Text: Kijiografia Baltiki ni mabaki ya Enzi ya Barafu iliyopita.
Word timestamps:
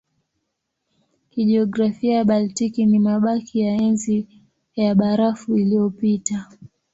Kijiografia 1.29 2.23
Baltiki 2.25 2.85
ni 2.85 2.99
mabaki 2.99 3.59
ya 3.61 3.73
Enzi 3.75 4.27
ya 4.75 4.95
Barafu 4.95 5.55
iliyopita. 5.57 6.47